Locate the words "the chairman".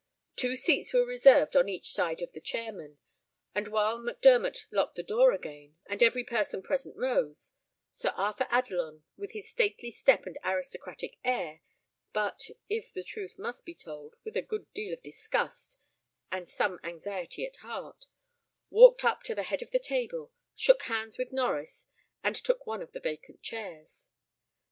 2.31-2.97